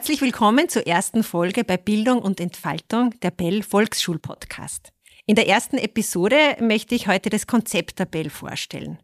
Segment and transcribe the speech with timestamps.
[0.00, 4.94] Herzlich willkommen zur ersten Folge bei Bildung und Entfaltung der Bell Volksschulpodcast.
[5.26, 8.98] In der ersten Episode möchte ich heute das Konzept der Bell vorstellen.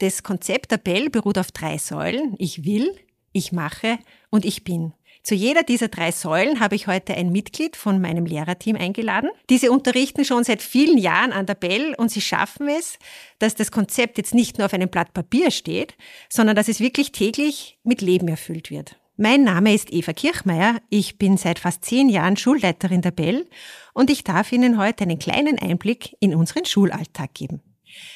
[0.00, 2.34] Das Konzept der Bell beruht auf drei Säulen.
[2.36, 2.94] Ich will,
[3.32, 4.92] ich mache und ich bin.
[5.22, 9.30] Zu jeder dieser drei Säulen habe ich heute ein Mitglied von meinem Lehrerteam eingeladen.
[9.48, 12.98] Diese unterrichten schon seit vielen Jahren an der Bell und sie schaffen es,
[13.38, 15.94] dass das Konzept jetzt nicht nur auf einem Blatt Papier steht,
[16.28, 18.98] sondern dass es wirklich täglich mit Leben erfüllt wird.
[19.22, 20.80] Mein Name ist Eva Kirchmeier.
[20.90, 23.48] Ich bin seit fast zehn Jahren Schulleiterin der Bell
[23.94, 27.62] und ich darf Ihnen heute einen kleinen Einblick in unseren Schulalltag geben.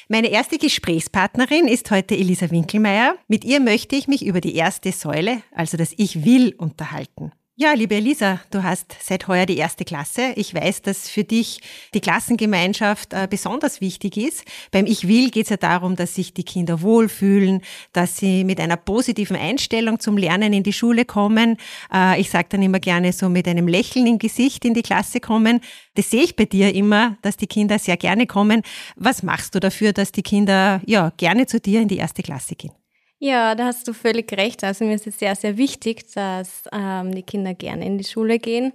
[0.09, 3.15] Meine erste Gesprächspartnerin ist heute Elisa Winkelmeier.
[3.29, 7.31] Mit ihr möchte ich mich über die erste Säule, also das Ich will, unterhalten.
[7.59, 10.31] Ja, liebe Elisa, du hast seit heuer die erste Klasse.
[10.35, 11.59] Ich weiß, dass für dich
[11.95, 14.45] die Klassengemeinschaft äh, besonders wichtig ist.
[14.69, 18.59] Beim Ich will geht es ja darum, dass sich die Kinder wohlfühlen, dass sie mit
[18.59, 21.57] einer positiven Einstellung zum Lernen in die Schule kommen.
[21.91, 25.19] Äh, ich sage dann immer gerne so mit einem Lächeln im Gesicht in die Klasse
[25.19, 25.59] kommen.
[25.95, 28.61] Das sehe ich bei dir immer, dass die Kinder sehr gerne kommen.
[28.97, 32.53] Was machst du dafür, dass die Kinder ja gerne zu dir in die erste Klasse
[32.53, 32.76] gehen?
[33.19, 34.63] Ja, da hast du völlig recht.
[34.63, 38.37] Also mir ist es sehr, sehr wichtig, dass ähm, die Kinder gerne in die Schule
[38.37, 38.73] gehen.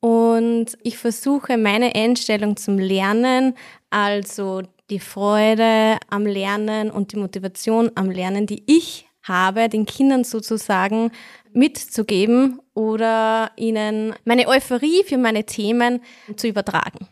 [0.00, 3.54] Und ich versuche meine Einstellung zum Lernen,
[3.90, 10.24] also die Freude am Lernen und die Motivation am Lernen, die ich habe, den Kindern
[10.24, 11.10] sozusagen
[11.52, 16.02] mitzugeben oder ihnen meine Euphorie für meine Themen
[16.36, 17.08] zu übertragen.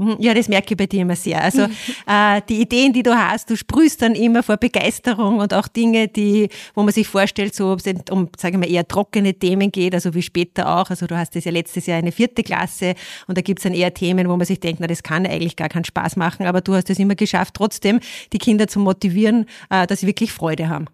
[0.00, 0.16] Mhm.
[0.18, 1.42] Ja, das merke ich bei dir immer sehr.
[1.42, 1.64] Also
[2.06, 6.08] äh, die Ideen, die du hast, du sprühst dann immer vor Begeisterung und auch Dinge,
[6.08, 9.70] die, wo man sich vorstellt, so ob es um, sage ich mal, eher trockene Themen
[9.70, 10.88] geht, also wie später auch.
[10.88, 12.94] Also du hast das ja letztes Jahr eine vierte Klasse
[13.26, 15.56] und da gibt es dann eher Themen, wo man sich denkt, na das kann eigentlich
[15.56, 18.00] gar keinen Spaß machen, aber du hast es immer geschafft, trotzdem
[18.32, 20.86] die Kinder zu motivieren, äh, dass sie wirklich Freude haben.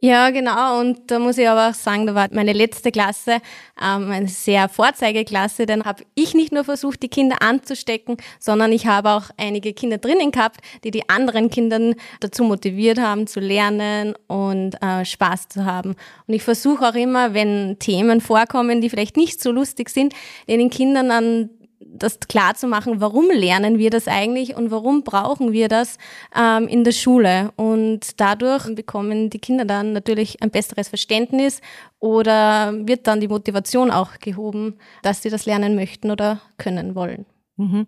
[0.00, 0.78] Ja, genau.
[0.78, 3.38] Und da muss ich aber auch sagen, da war meine letzte Klasse
[3.82, 5.66] ähm, eine sehr Vorzeigeklasse.
[5.66, 9.98] Dann habe ich nicht nur versucht, die Kinder anzustecken, sondern ich habe auch einige Kinder
[9.98, 15.64] drinnen gehabt, die die anderen Kinder dazu motiviert haben, zu lernen und äh, Spaß zu
[15.64, 15.96] haben.
[16.28, 20.14] Und ich versuche auch immer, wenn Themen vorkommen, die vielleicht nicht so lustig sind,
[20.46, 21.50] den Kindern dann
[21.92, 25.98] das klar zu machen, warum lernen wir das eigentlich und warum brauchen wir das
[26.36, 27.52] ähm, in der Schule.
[27.56, 31.60] Und dadurch bekommen die Kinder dann natürlich ein besseres Verständnis
[31.98, 37.26] oder wird dann die Motivation auch gehoben, dass sie das lernen möchten oder können wollen.
[37.56, 37.86] Mhm.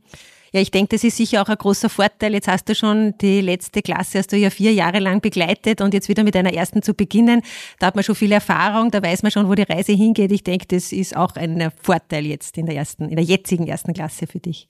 [0.53, 2.35] Ja, ich denke, das ist sicher auch ein großer Vorteil.
[2.35, 5.95] Jetzt hast du schon die letzte Klasse, hast du ja vier Jahre lang begleitet und
[5.95, 7.43] jetzt wieder mit einer ersten zu beginnen.
[7.79, 10.33] Da hat man schon viel Erfahrung, da weiß man schon, wo die Reise hingeht.
[10.33, 13.93] Ich denke, das ist auch ein Vorteil jetzt in der ersten, in der jetzigen ersten
[13.93, 14.67] Klasse für dich.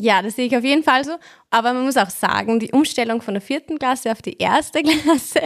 [0.00, 1.12] Ja, das sehe ich auf jeden Fall so.
[1.50, 5.40] Aber man muss auch sagen, die Umstellung von der vierten Klasse auf die erste Klasse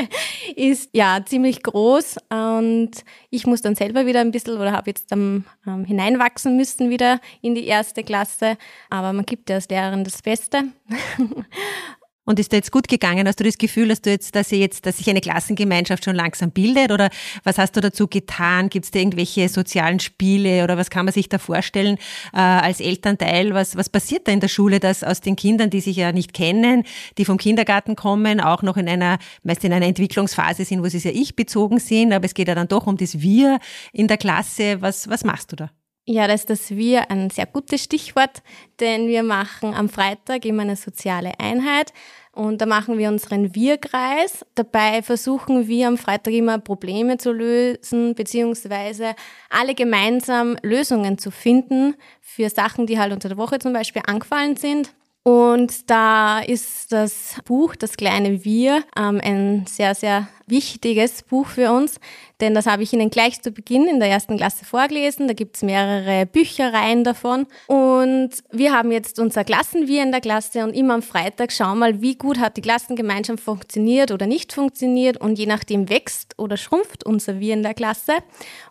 [0.57, 2.17] ist ja ziemlich groß.
[2.31, 2.91] Und
[3.31, 7.21] ich muss dann selber wieder ein bisschen oder habe jetzt dann ähm, hineinwachsen müssen wieder
[7.41, 8.57] in die erste Klasse.
[8.91, 10.65] Aber man gibt ja als Lehrerin das Beste.
[12.25, 13.27] Und ist da jetzt gut gegangen?
[13.27, 16.15] Hast du das Gefühl, dass du jetzt, dass sie jetzt, dass sich eine Klassengemeinschaft schon
[16.15, 16.93] langsam bildet?
[16.93, 17.11] Oder
[17.43, 18.69] was hast du dazu getan?
[18.69, 21.99] Gibt es da irgendwelche sozialen Spiele oder was kann man sich da vorstellen
[22.33, 23.55] äh, als Elternteil?
[23.55, 26.33] Was, was passiert da in der Schule, dass aus den Kindern, die sich ja nicht
[26.33, 26.85] kennen,
[27.19, 31.01] die vom Kindergarten kommen, auch noch in einer, meist in einer Entwicklungsphase sind, wo sie
[31.01, 33.59] sehr ich-bezogen sind, aber es geht ja dann doch um das Wir
[33.93, 34.81] in der Klasse.
[34.81, 35.71] Was, was machst du da?
[36.05, 38.43] Ja, da ist das Wir ein sehr gutes Stichwort,
[38.81, 41.93] denn wir machen am Freitag immer eine soziale Einheit
[42.33, 44.45] und da machen wir unseren Wir-Kreis.
[44.57, 49.15] Dabei versuchen wir am Freitag immer Probleme zu lösen, beziehungsweise
[49.49, 54.57] alle gemeinsam Lösungen zu finden für Sachen, die halt unter der Woche zum Beispiel angefallen
[54.57, 54.93] sind.
[55.25, 61.71] Und da ist das Buch Das kleine Wir ähm, ein sehr, sehr wichtiges Buch für
[61.73, 62.01] uns,
[62.41, 65.29] denn das habe ich Ihnen gleich zu Beginn in der ersten Klasse vorgelesen.
[65.29, 67.47] Da gibt es mehrere Büchereien davon.
[67.69, 72.03] Und wir haben jetzt unser Klassenwir in der Klasse und immer am Freitag schauen mal,
[72.03, 75.19] wie gut hat die Klassengemeinschaft funktioniert oder nicht funktioniert.
[75.19, 78.15] Und je nachdem wächst oder schrumpft unser Wir in der Klasse.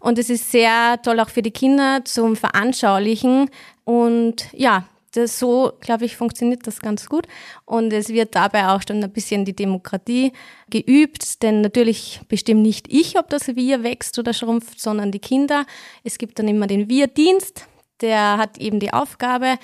[0.01, 3.49] Und es ist sehr toll auch für die Kinder zum Veranschaulichen.
[3.85, 7.27] Und ja, das, so, glaube ich, funktioniert das ganz gut.
[7.65, 10.31] Und es wird dabei auch schon ein bisschen die Demokratie
[10.69, 15.65] geübt, denn natürlich bestimmt nicht ich, ob das Wir wächst oder schrumpft, sondern die Kinder.
[16.03, 17.67] Es gibt dann immer den Wir-Dienst,
[18.01, 19.57] der hat eben die Aufgabe,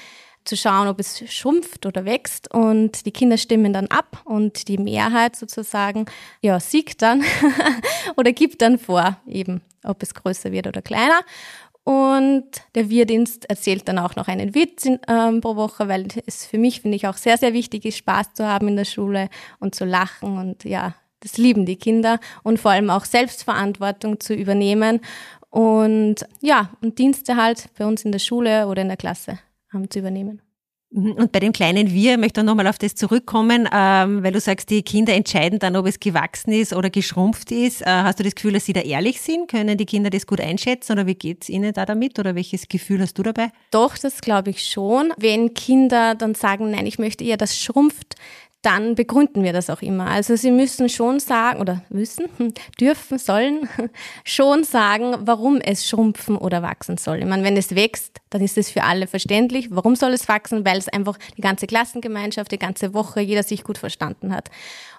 [0.47, 4.77] zu schauen, ob es schrumpft oder wächst und die Kinder stimmen dann ab und die
[4.77, 6.05] Mehrheit sozusagen
[6.41, 7.23] ja siegt dann
[8.15, 11.21] oder gibt dann vor eben, ob es größer wird oder kleiner
[11.87, 12.43] und
[12.75, 16.57] der Wirdienst erzählt dann auch noch einen Witz in, ähm, pro Woche, weil es für
[16.57, 19.29] mich, finde ich, auch sehr, sehr wichtig ist, Spaß zu haben in der Schule
[19.59, 20.37] und zu lachen.
[20.37, 24.99] Und ja, das lieben die Kinder und vor allem auch Selbstverantwortung zu übernehmen.
[25.49, 29.39] und ja, und Dienste halt bei uns in der Schule oder in der Klasse
[29.73, 30.41] ähm, zu übernehmen.
[30.91, 31.13] Mhm.
[31.13, 34.69] Und bei dem kleinen Wir möchte ich nochmal auf das zurückkommen, ähm, weil du sagst,
[34.69, 37.81] die Kinder entscheiden dann, ob es gewachsen ist oder geschrumpft ist.
[37.81, 39.49] Äh, hast du das Gefühl, dass sie da ehrlich sind?
[39.49, 42.69] Können die Kinder das gut einschätzen oder wie geht es ihnen da damit oder welches
[42.69, 43.51] Gefühl hast du dabei?
[43.71, 45.11] Doch, das glaube ich schon.
[45.17, 48.15] Wenn Kinder dann sagen, nein, ich möchte eher, das schrumpft,
[48.61, 50.07] dann begründen wir das auch immer.
[50.07, 52.25] Also sie müssen schon sagen, oder müssen,
[52.79, 53.69] dürfen, sollen
[54.25, 57.19] schon sagen, warum es schrumpfen oder wachsen soll.
[57.19, 59.69] Ich meine, wenn es wächst, dann ist es für alle verständlich.
[59.71, 60.65] Warum soll es wachsen?
[60.65, 64.49] Weil es einfach die ganze Klassengemeinschaft, die ganze Woche, jeder sich gut verstanden hat.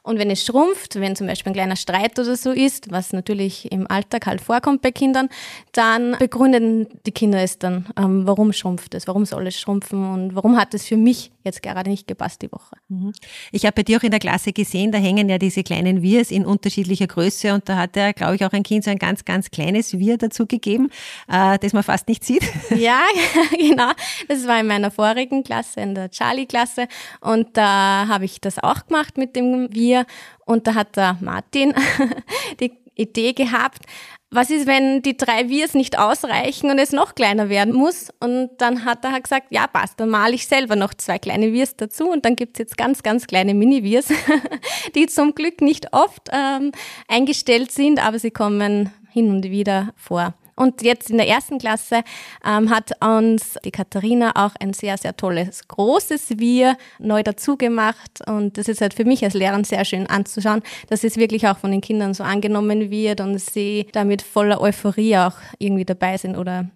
[0.08, 3.70] Und wenn es schrumpft, wenn zum Beispiel ein kleiner Streit oder so ist, was natürlich
[3.70, 5.28] im Alltag halt vorkommt bei Kindern,
[5.72, 10.34] dann begründen die Kinder es dann, ähm, warum schrumpft es, warum soll es schrumpfen und
[10.34, 12.76] warum hat es für mich jetzt gerade nicht gepasst die Woche.
[12.88, 13.12] Mhm.
[13.52, 16.30] Ich habe bei dir auch in der Klasse gesehen, da hängen ja diese kleinen Wirs
[16.30, 19.24] in unterschiedlicher Größe und da hat ja, glaube ich, auch ein Kind so ein ganz,
[19.24, 20.90] ganz kleines Wir dazu gegeben,
[21.30, 22.42] äh, das man fast nicht sieht.
[22.78, 23.00] Ja,
[23.58, 23.90] genau.
[24.28, 26.86] Das war in meiner vorigen Klasse, in der Charlie-Klasse
[27.20, 30.06] und da habe ich das auch gemacht mit dem Wir mir
[30.44, 31.74] und da hat der Martin
[32.60, 33.84] die Idee gehabt,
[34.30, 38.10] was ist, wenn die drei Wirs nicht ausreichen und es noch kleiner werden muss?
[38.20, 41.76] Und dann hat er gesagt, ja passt, dann male ich selber noch zwei kleine Wirs
[41.76, 44.08] dazu und dann gibt's jetzt ganz, ganz kleine Mini-Wirs,
[44.94, 46.72] die zum Glück nicht oft ähm,
[47.08, 50.34] eingestellt sind, aber sie kommen hin und wieder vor.
[50.58, 52.02] Und jetzt in der ersten Klasse
[52.44, 58.26] ähm, hat uns die Katharina auch ein sehr, sehr tolles, großes Wir neu dazu gemacht.
[58.26, 61.58] Und das ist halt für mich als Lehrerin sehr schön anzuschauen, dass es wirklich auch
[61.58, 66.36] von den Kindern so angenommen wird und sie damit voller Euphorie auch irgendwie dabei sind
[66.36, 66.66] oder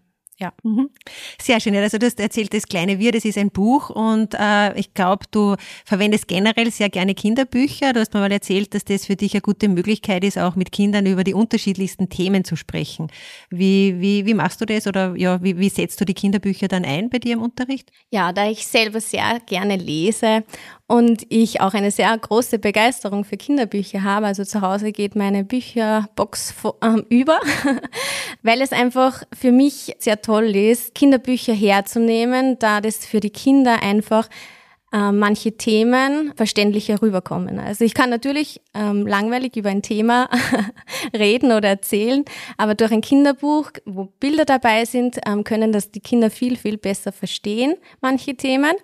[0.43, 0.53] ja.
[0.65, 0.91] Mhm.
[1.41, 1.77] Sehr schön.
[1.77, 5.25] Also du hast erzählt, das kleine Wir, das ist ein Buch und äh, ich glaube,
[5.31, 5.55] du
[5.85, 7.93] verwendest generell sehr gerne Kinderbücher.
[7.93, 10.73] Du hast mir mal erzählt, dass das für dich eine gute Möglichkeit ist, auch mit
[10.73, 13.07] Kindern über die unterschiedlichsten Themen zu sprechen.
[13.51, 16.85] Wie, wie, wie machst du das oder ja, wie, wie setzt du die Kinderbücher dann
[16.85, 17.93] ein bei dir im Unterricht?
[18.11, 20.43] Ja, da ich selber sehr gerne lese
[20.89, 24.27] und ich auch eine sehr große Begeisterung für Kinderbücher habe.
[24.27, 27.41] Also zu Hause geht meine Bücherbox ähm, über,
[28.43, 33.83] weil es einfach für mich sehr toll ist, Kinderbücher herzunehmen, da das für die Kinder
[33.83, 34.29] einfach
[34.93, 37.59] äh, manche Themen verständlicher rüberkommen.
[37.59, 40.29] Also ich kann natürlich ähm, langweilig über ein Thema
[41.17, 42.25] reden oder erzählen,
[42.59, 46.77] aber durch ein Kinderbuch, wo Bilder dabei sind, ähm, können das die Kinder viel, viel
[46.77, 48.75] besser verstehen, manche Themen.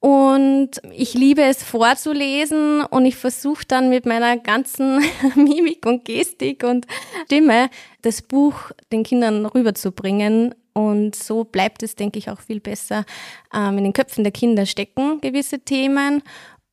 [0.00, 5.02] Und ich liebe es vorzulesen und ich versuche dann mit meiner ganzen
[5.34, 6.86] Mimik und Gestik und
[7.24, 7.70] Stimme
[8.02, 10.54] das Buch den Kindern rüberzubringen.
[10.76, 13.06] Und so bleibt es, denke ich, auch viel besser
[13.54, 16.22] ähm, in den Köpfen der Kinder stecken, gewisse Themen.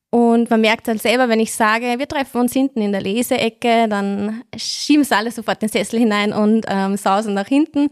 [0.09, 3.87] Und man merkt dann selber, wenn ich sage, wir treffen uns hinten in der Leseecke,
[3.87, 7.87] dann schieben sie alle sofort den Sessel hinein und ähm, sausen nach hinten.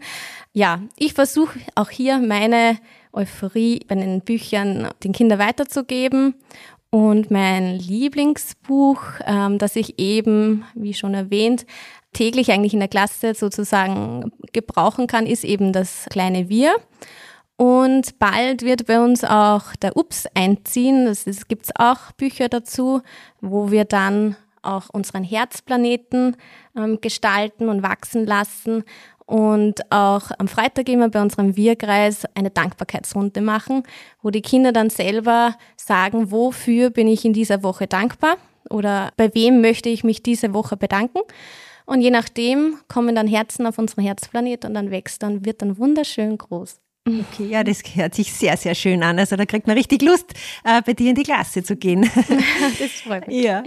[0.52, 2.76] Ja, ich versuche auch hier meine
[3.14, 6.34] Euphorie bei den Büchern den Kindern weiterzugeben.
[6.94, 11.64] Und mein Lieblingsbuch, ähm, das ich eben, wie schon erwähnt,
[12.12, 16.74] täglich eigentlich in der Klasse sozusagen gebrauchen kann, ist eben das kleine Wir.
[17.56, 21.06] Und bald wird bei uns auch der Ups einziehen.
[21.06, 23.00] Das gibt es auch Bücher dazu,
[23.40, 26.36] wo wir dann auch unseren Herzplaneten
[26.76, 28.84] ähm, gestalten und wachsen lassen
[29.26, 33.82] und auch am Freitag immer bei unserem Wir-Kreis eine Dankbarkeitsrunde machen,
[34.22, 38.36] wo die Kinder dann selber sagen, wofür bin ich in dieser Woche dankbar
[38.70, 41.20] oder bei wem möchte ich mich diese Woche bedanken.
[41.84, 45.78] Und je nachdem kommen dann Herzen auf unseren Herzplanet und dann wächst dann, wird dann
[45.78, 46.82] wunderschön groß.
[47.04, 49.18] Okay, ja, das hört sich sehr, sehr schön an.
[49.18, 52.02] Also da kriegt man richtig Lust, äh, bei dir in die Klasse zu gehen.
[52.78, 53.42] das freut mich.
[53.42, 53.64] Ja.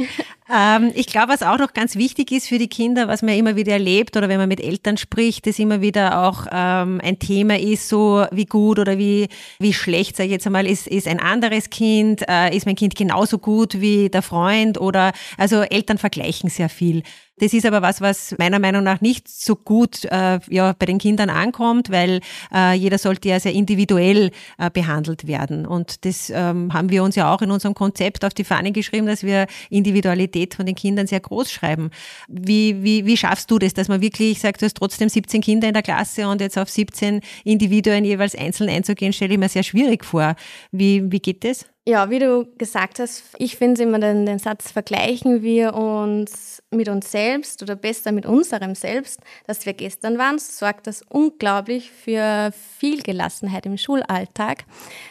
[0.48, 3.56] Ähm, ich glaube, was auch noch ganz wichtig ist für die Kinder, was man immer
[3.56, 7.58] wieder erlebt oder wenn man mit Eltern spricht, das immer wieder auch ähm, ein Thema
[7.58, 11.20] ist, so wie gut oder wie, wie schlecht, sage ich jetzt einmal, ist, ist ein
[11.20, 16.52] anderes Kind, äh, ist mein Kind genauso gut wie der Freund oder, also Eltern vergleichen
[16.52, 17.02] sehr viel.
[17.38, 21.00] Das ist aber was, was meiner Meinung nach nicht so gut äh, ja, bei den
[21.00, 22.22] Kindern ankommt, weil
[22.54, 25.66] äh, jeder sollte ja sehr individuell äh, behandelt werden.
[25.66, 29.06] Und das ähm, haben wir uns ja auch in unserem Konzept auf die Fahne geschrieben,
[29.06, 31.90] dass wir Individualität von den Kindern sehr groß schreiben.
[32.28, 35.68] Wie, wie, wie schaffst du das, dass man wirklich sagt, du hast trotzdem 17 Kinder
[35.68, 39.64] in der Klasse und jetzt auf 17 Individuen jeweils einzeln einzugehen, stelle ich mir sehr
[39.64, 40.36] schwierig vor.
[40.72, 41.66] Wie, wie geht das?
[41.88, 46.90] Ja, wie du gesagt hast, ich finde immer den, den Satz, vergleichen wir uns mit
[46.90, 52.52] uns selbst oder besser mit unserem Selbst, dass wir gestern waren, sorgt das unglaublich für
[52.80, 54.66] viel Gelassenheit im Schulalltag.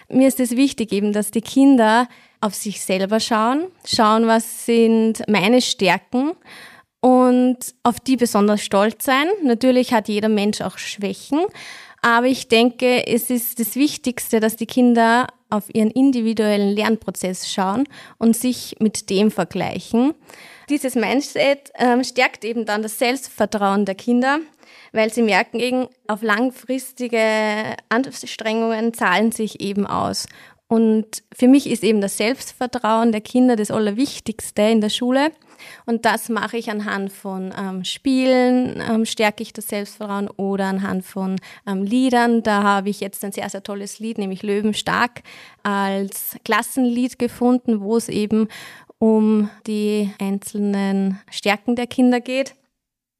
[0.08, 2.08] Mir ist es wichtig eben, dass die Kinder
[2.44, 6.32] auf sich selber schauen, schauen, was sind meine Stärken
[7.00, 9.26] und auf die besonders stolz sein.
[9.42, 11.40] Natürlich hat jeder Mensch auch Schwächen,
[12.02, 17.84] aber ich denke, es ist das Wichtigste, dass die Kinder auf ihren individuellen Lernprozess schauen
[18.18, 20.12] und sich mit dem vergleichen.
[20.68, 24.40] Dieses Mindset äh, stärkt eben dann das Selbstvertrauen der Kinder,
[24.92, 27.18] weil sie merken auf langfristige
[27.88, 30.26] Anstrengungen zahlen sich eben aus.
[30.66, 35.30] Und für mich ist eben das Selbstvertrauen der Kinder das Allerwichtigste in der Schule.
[35.84, 41.04] Und das mache ich anhand von ähm, Spielen, ähm, stärke ich das Selbstvertrauen oder anhand
[41.04, 42.42] von ähm, Liedern.
[42.42, 45.22] Da habe ich jetzt ein sehr, sehr tolles Lied, nämlich Löwenstark,
[45.62, 48.48] als Klassenlied gefunden, wo es eben
[48.98, 52.54] um die einzelnen Stärken der Kinder geht.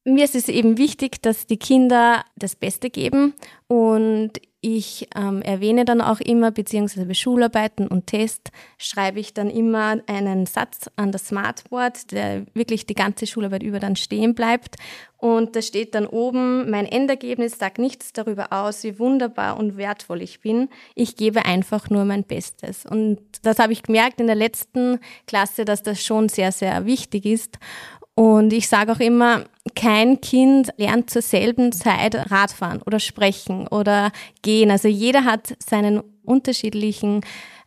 [0.05, 3.35] Mir ist es eben wichtig, dass die Kinder das Beste geben
[3.69, 4.33] und
[4.64, 9.99] ich ähm, erwähne dann auch immer, beziehungsweise bei Schularbeiten und Tests schreibe ich dann immer
[10.06, 14.76] einen Satz an das Smartboard, der wirklich die ganze Schularbeit über dann stehen bleibt.
[15.18, 20.23] Und da steht dann oben, mein Endergebnis sagt nichts darüber aus, wie wunderbar und wertvoll
[20.23, 20.71] ich bin.
[20.94, 22.87] Ich gebe einfach nur mein Bestes.
[22.87, 27.26] Und das habe ich gemerkt in der letzten Klasse, dass das schon sehr, sehr wichtig
[27.26, 27.59] ist.
[28.16, 29.44] Und ich sage auch immer,
[29.75, 34.71] kein Kind lernt zur selben Zeit Radfahren oder sprechen oder gehen.
[34.71, 37.23] Also jeder hat seinen unterschiedlichen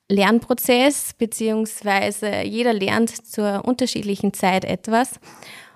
[0.09, 5.19] Lernprozess, beziehungsweise jeder lernt zur unterschiedlichen Zeit etwas.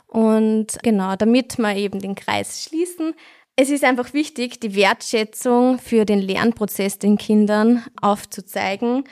[0.08, 3.14] Und genau, damit wir eben den Kreis schließen,
[3.58, 9.04] es ist einfach wichtig, die Wertschätzung für den Lernprozess den Kindern aufzuzeigen.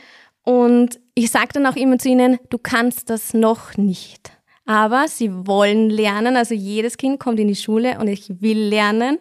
[0.44, 4.39] Und ich sage dann auch immer zu ihnen, du kannst das noch nicht
[4.70, 6.36] aber sie wollen lernen.
[6.36, 9.18] Also jedes Kind kommt in die Schule und ich will lernen.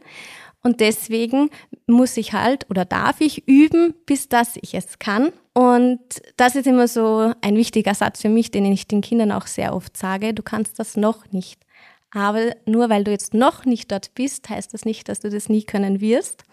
[0.63, 1.49] Und deswegen
[1.87, 5.33] muss ich halt oder darf ich üben, bis dass ich es kann.
[5.55, 6.01] Und
[6.37, 9.75] das ist immer so ein wichtiger Satz für mich, den ich den Kindern auch sehr
[9.75, 10.35] oft sage.
[10.35, 11.63] Du kannst das noch nicht.
[12.11, 15.49] Aber nur weil du jetzt noch nicht dort bist, heißt das nicht, dass du das
[15.49, 16.45] nie können wirst.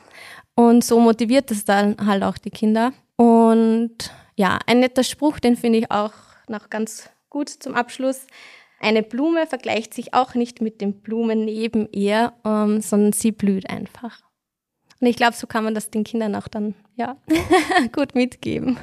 [0.56, 2.94] Und so motiviert es dann halt auch die Kinder.
[3.18, 6.14] Und ja, ein netter Spruch, den finde ich auch
[6.48, 8.28] noch ganz gut zum Abschluss.
[8.80, 13.70] Eine Blume vergleicht sich auch nicht mit den Blumen neben ihr, ähm, sondern sie blüht
[13.70, 14.22] einfach.
[15.02, 17.18] Und ich glaube, so kann man das den Kindern auch dann ja,
[17.92, 18.78] gut mitgeben.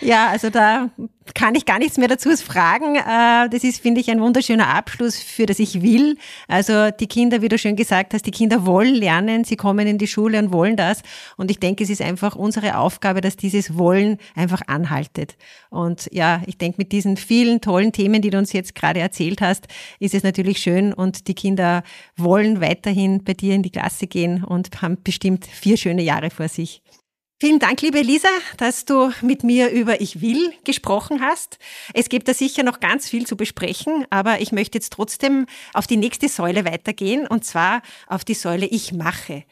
[0.00, 0.90] Ja, also da
[1.34, 2.96] kann ich gar nichts mehr dazu fragen.
[2.96, 6.16] Äh, das ist, finde ich, ein wunderschöner Abschluss für das Ich will.
[6.46, 9.98] Also die Kinder, wie du schön gesagt hast, die Kinder wollen lernen, sie kommen in
[9.98, 11.02] die Schule und wollen das.
[11.36, 15.36] Und ich denke, es ist einfach unsere Aufgabe, dass dieses Wollen einfach anhaltet.
[15.70, 19.40] Und ja, ich denke, mit diesen vielen tollen Themen, die du uns jetzt gerade erzählt
[19.40, 19.66] hast,
[19.98, 21.82] ist es natürlich schön und die Kinder
[22.16, 26.48] wollen weiterhin bei dir in die Klasse gehen und haben bestimmt vier schöne Jahre vor
[26.48, 26.82] sich.
[27.40, 31.60] Vielen Dank, liebe Elisa, dass du mit mir über Ich will gesprochen hast.
[31.94, 35.86] Es gibt da sicher noch ganz viel zu besprechen, aber ich möchte jetzt trotzdem auf
[35.86, 39.44] die nächste Säule weitergehen, und zwar auf die Säule Ich mache.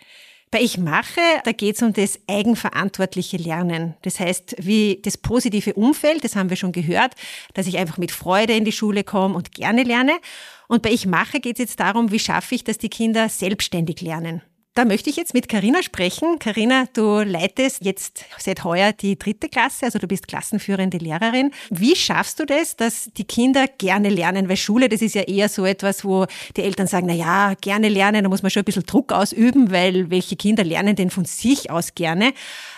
[0.51, 3.95] Bei Ich mache, da geht es um das eigenverantwortliche Lernen.
[4.03, 7.15] Das heißt, wie das positive Umfeld, das haben wir schon gehört,
[7.55, 10.19] dass ich einfach mit Freude in die Schule komme und gerne lerne.
[10.67, 14.01] Und bei Ich mache geht es jetzt darum, wie schaffe ich, dass die Kinder selbstständig
[14.01, 14.43] lernen.
[14.77, 16.39] Da möchte ich jetzt mit Karina sprechen.
[16.39, 21.51] Karina, du leitest jetzt seit heuer die dritte Klasse, also du bist klassenführende Lehrerin.
[21.71, 24.51] Wie schaffst du das, dass die Kinder gerne lernen?
[24.51, 26.27] Weil Schule, das ist ja eher so etwas, wo
[26.59, 29.71] die Eltern sagen, na ja, gerne lernen, da muss man schon ein bisschen Druck ausüben,
[29.71, 32.35] weil welche Kinder lernen denn von sich aus gerne?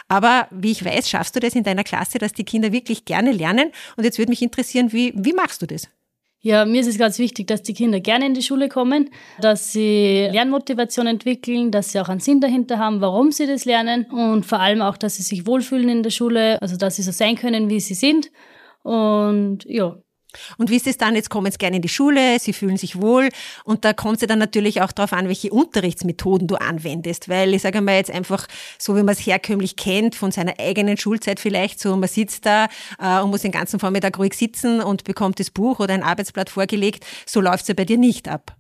[0.07, 3.33] Aber wie ich weiß, schaffst du das in deiner Klasse, dass die Kinder wirklich gerne
[3.33, 3.73] lernen?
[3.97, 5.89] Und jetzt würde mich interessieren, wie, wie machst du das?
[6.41, 9.73] Ja, mir ist es ganz wichtig, dass die Kinder gerne in die Schule kommen, dass
[9.73, 14.47] sie Lernmotivation entwickeln, dass sie auch einen Sinn dahinter haben, warum sie das lernen und
[14.47, 17.35] vor allem auch, dass sie sich wohlfühlen in der Schule, also dass sie so sein
[17.35, 18.31] können, wie sie sind.
[18.85, 19.97] Und ja,
[20.59, 21.15] und wie ist es dann?
[21.15, 23.31] Jetzt kommen sie gerne in die Schule, sie fühlen sich wohl
[23.65, 27.63] und da kommt es dann natürlich auch darauf an, welche Unterrichtsmethoden du anwendest, weil ich
[27.63, 28.47] sage mal jetzt einfach
[28.79, 32.69] so, wie man es herkömmlich kennt, von seiner eigenen Schulzeit vielleicht so, man sitzt da
[32.99, 36.51] äh, und muss den ganzen Vormittag ruhig sitzen und bekommt das Buch oder ein Arbeitsblatt
[36.51, 38.58] vorgelegt, so läuft es ja bei dir nicht ab.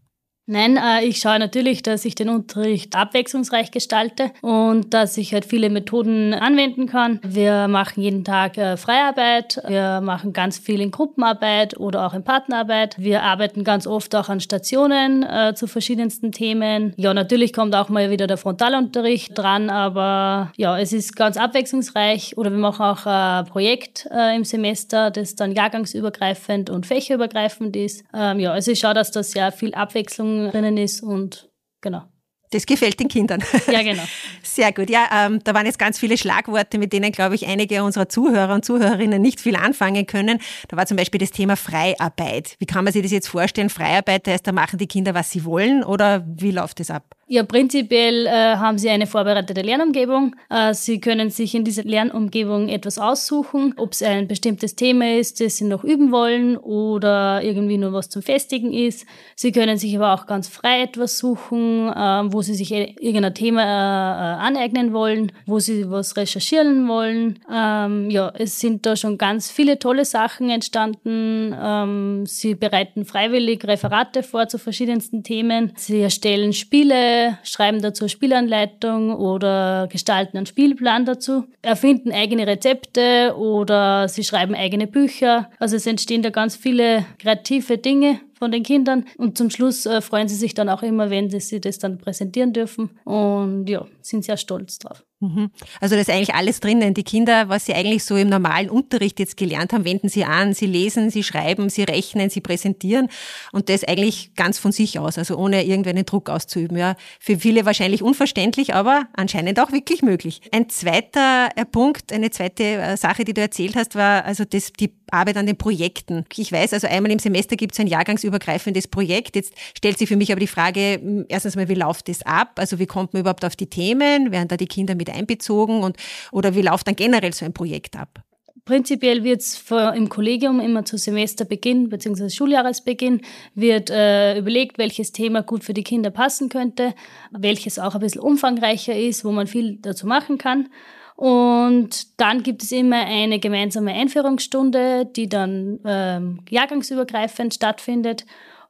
[0.50, 5.44] Nein, äh, ich schaue natürlich, dass ich den Unterricht abwechslungsreich gestalte und dass ich halt
[5.44, 7.20] viele Methoden anwenden kann.
[7.22, 12.24] Wir machen jeden Tag äh, Freiarbeit, wir machen ganz viel in Gruppenarbeit oder auch in
[12.24, 12.96] Partnerarbeit.
[12.98, 16.94] Wir arbeiten ganz oft auch an Stationen äh, zu verschiedensten Themen.
[16.96, 22.38] Ja, natürlich kommt auch mal wieder der Frontalunterricht dran, aber ja, es ist ganz abwechslungsreich
[22.38, 28.04] oder wir machen auch ein Projekt im Semester, das dann jahrgangsübergreifend und fächerübergreifend ist.
[28.14, 32.04] Ähm, ja, also ich schaue, dass da sehr viel Abwechslung drinnen ist und genau.
[32.50, 33.42] Das gefällt den Kindern.
[33.70, 34.02] Ja, genau.
[34.42, 34.88] Sehr gut.
[34.88, 38.54] Ja, ähm, da waren jetzt ganz viele Schlagworte, mit denen, glaube ich, einige unserer Zuhörer
[38.54, 40.40] und Zuhörerinnen nicht viel anfangen können.
[40.68, 42.56] Da war zum Beispiel das Thema Freiarbeit.
[42.58, 43.68] Wie kann man sich das jetzt vorstellen?
[43.68, 47.17] Freiarbeit heißt, da machen die Kinder, was sie wollen oder wie läuft das ab?
[47.30, 50.34] Ja, prinzipiell äh, haben Sie eine vorbereitete Lernumgebung.
[50.48, 55.38] Äh, Sie können sich in dieser Lernumgebung etwas aussuchen, ob es ein bestimmtes Thema ist,
[55.38, 59.04] das Sie noch üben wollen oder irgendwie nur was zum Festigen ist.
[59.36, 63.34] Sie können sich aber auch ganz frei etwas suchen, äh, wo Sie sich e-, irgendein
[63.34, 67.40] Thema äh, aneignen wollen, wo Sie was recherchieren wollen.
[67.52, 71.54] Ähm, ja, es sind da schon ganz viele tolle Sachen entstanden.
[71.62, 75.74] Ähm, Sie bereiten freiwillig Referate vor zu verschiedensten Themen.
[75.76, 84.08] Sie erstellen Spiele schreiben dazu Spielanleitung oder gestalten einen Spielplan dazu, erfinden eigene Rezepte oder
[84.08, 85.50] sie schreiben eigene Bücher.
[85.58, 90.00] Also es entstehen da ganz viele kreative Dinge von den Kindern und zum Schluss äh,
[90.00, 94.24] freuen sie sich dann auch immer, wenn sie das dann präsentieren dürfen und ja, sind
[94.24, 95.04] sehr stolz drauf.
[95.20, 95.50] Mhm.
[95.80, 96.94] Also da ist eigentlich alles drinnen.
[96.94, 100.54] Die Kinder, was sie eigentlich so im normalen Unterricht jetzt gelernt haben, wenden sie an.
[100.54, 103.08] Sie lesen, sie schreiben, sie rechnen, sie präsentieren
[103.50, 106.76] und das eigentlich ganz von sich aus, also ohne irgendeinen Druck auszuüben.
[106.76, 110.40] Ja, für viele wahrscheinlich unverständlich, aber anscheinend auch wirklich möglich.
[110.52, 114.72] Ein zweiter äh, Punkt, eine zweite äh, Sache, die du erzählt hast, war also das,
[114.72, 116.24] die Arbeit an den Projekten.
[116.36, 119.36] Ich weiß, also einmal im Semester gibt es ein jahrgangsübergreifendes Projekt.
[119.36, 122.52] Jetzt stellt sich für mich aber die Frage, hm, erstens mal, wie läuft das ab?
[122.56, 124.30] Also wie kommt man überhaupt auf die Themen?
[124.30, 125.82] Werden da die Kinder mit einbezogen?
[125.82, 125.96] Und,
[126.32, 128.22] oder wie läuft dann generell so ein Projekt ab?
[128.64, 132.28] Prinzipiell wird es im Kollegium immer zu Semesterbeginn bzw.
[132.28, 133.22] Schuljahresbeginn
[133.54, 136.92] wird äh, überlegt, welches Thema gut für die Kinder passen könnte,
[137.30, 140.68] welches auch ein bisschen umfangreicher ist, wo man viel dazu machen kann.
[141.16, 148.26] Und dann gibt es immer eine gemeinsame Einführungsstunde, die dann ähm, jahrgangsübergreifend stattfindet.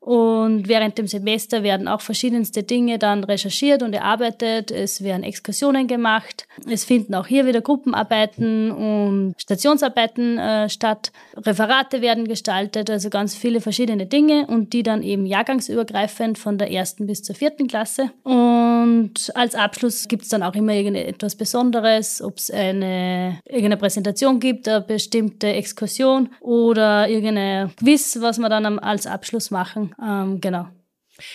[0.09, 4.71] Und während dem Semester werden auch verschiedenste Dinge dann recherchiert und erarbeitet.
[4.71, 6.47] Es werden Exkursionen gemacht.
[6.67, 11.13] Es finden auch hier wieder Gruppenarbeiten und Stationsarbeiten äh, statt.
[11.37, 16.73] Referate werden gestaltet, also ganz viele verschiedene Dinge und die dann eben jahrgangsübergreifend von der
[16.73, 18.11] ersten bis zur vierten Klasse.
[18.25, 24.41] Und als Abschluss gibt es dann auch immer irgendetwas Besonderes, ob es eine irgendeine Präsentation
[24.41, 29.95] gibt, eine bestimmte Exkursion oder irgendeine Quiz, was wir dann als Abschluss machen.
[30.02, 30.69] Ähm, genau.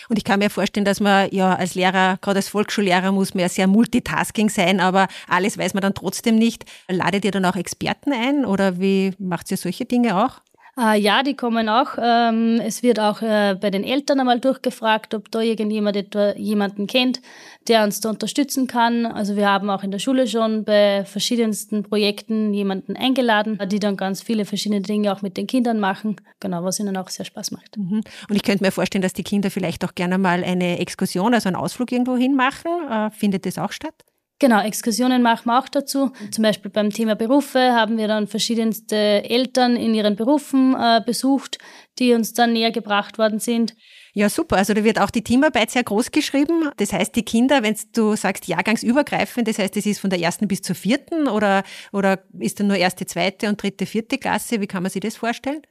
[0.09, 3.41] Und ich kann mir vorstellen, dass man ja als Lehrer, gerade als Volksschullehrer, muss man
[3.41, 6.65] ja sehr multitasking sein, aber alles weiß man dann trotzdem nicht.
[6.87, 10.41] Ladet ihr dann auch Experten ein oder wie macht ihr solche Dinge auch?
[10.75, 11.97] Äh, ja, die kommen auch.
[12.01, 16.87] Ähm, es wird auch äh, bei den Eltern einmal durchgefragt, ob da irgendjemand etwa jemanden
[16.87, 17.21] kennt,
[17.67, 19.05] der uns da unterstützen kann.
[19.05, 23.97] Also wir haben auch in der Schule schon bei verschiedensten Projekten jemanden eingeladen, die dann
[23.97, 26.15] ganz viele verschiedene Dinge auch mit den Kindern machen.
[26.39, 27.77] Genau, was ihnen auch sehr Spaß macht.
[27.77, 28.01] Mhm.
[28.29, 31.49] Und ich könnte mir vorstellen, dass die Kinder vielleicht auch gerne mal eine Exkursion, also
[31.49, 32.71] einen Ausflug irgendwo hin machen.
[32.89, 33.93] Äh, findet das auch statt?
[34.39, 36.11] Genau, Exkursionen machen wir auch dazu.
[36.31, 41.59] Zum Beispiel beim Thema Berufe haben wir dann verschiedenste Eltern in ihren Berufen äh, besucht,
[41.99, 43.75] die uns dann näher gebracht worden sind.
[44.13, 44.57] Ja, super.
[44.57, 46.69] Also da wird auch die Teamarbeit sehr groß geschrieben.
[46.77, 50.47] Das heißt, die Kinder, wenn du sagst jahrgangsübergreifend, das heißt, es ist von der ersten
[50.47, 54.61] bis zur vierten oder, oder ist dann nur erste, zweite und dritte, vierte Klasse?
[54.61, 55.61] Wie kann man sich das vorstellen?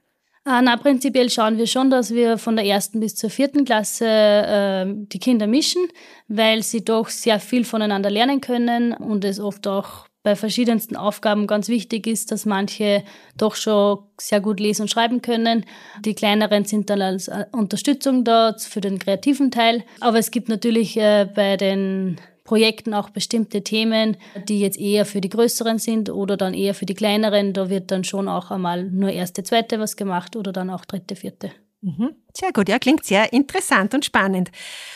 [0.44, 4.07] Ah, na, prinzipiell schauen wir schon, dass wir von der ersten bis zur vierten Klasse
[4.07, 5.87] äh, die Kinder mischen,
[6.26, 11.46] weil sie doch sehr viel voneinander lernen können und es oft auch bei verschiedensten Aufgaben
[11.46, 13.05] ganz wichtig ist, dass manche
[13.37, 15.64] doch schon sehr gut lesen und schreiben können.
[16.05, 19.85] Die kleineren sind dann als äh, Unterstützung da für den kreativen Teil.
[20.00, 24.16] Aber es gibt natürlich äh, bei den Projekten auch bestimmte Themen,
[24.48, 27.52] die jetzt eher für die größeren sind oder dann eher für die kleineren.
[27.52, 31.14] Da wird dann schon auch einmal nur erste, zweite was gemacht oder dann auch dritte,
[31.16, 31.52] vierte.
[31.81, 32.16] Mhm.
[32.35, 34.51] Sehr gut, ja, klingt sehr interessant und spannend.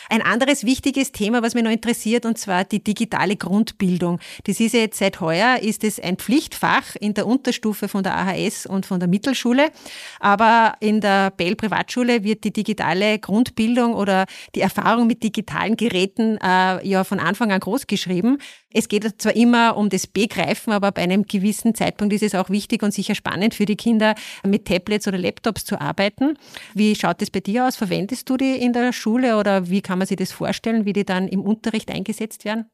[0.09, 4.19] Ein anderes wichtiges Thema, was mich noch interessiert, und zwar die digitale Grundbildung.
[4.45, 8.15] Das ist ja jetzt seit heuer, ist es ein Pflichtfach in der Unterstufe von der
[8.15, 9.69] AHS und von der Mittelschule.
[10.19, 16.37] Aber in der Bell Privatschule wird die digitale Grundbildung oder die Erfahrung mit digitalen Geräten
[16.37, 18.39] äh, ja von Anfang an groß geschrieben.
[18.73, 22.49] Es geht zwar immer um das Begreifen, aber bei einem gewissen Zeitpunkt ist es auch
[22.49, 26.37] wichtig und sicher spannend für die Kinder, mit Tablets oder Laptops zu arbeiten.
[26.73, 27.75] Wie schaut es bei dir aus?
[27.75, 31.05] Verwendest du die in der Schule oder wie kann man sich das vorstellen, wie die
[31.05, 32.69] dann im Unterricht eingesetzt werden?